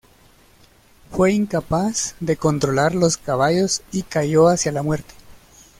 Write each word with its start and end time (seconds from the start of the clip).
Fue 1.11 1.31
incapaz 1.31 2.15
de 2.19 2.35
controlar 2.35 2.95
los 2.95 3.17
caballos 3.17 3.83
y 3.91 4.01
cayó 4.01 4.47
hacia 4.47 4.71
la 4.71 4.81
muerte. 4.81 5.13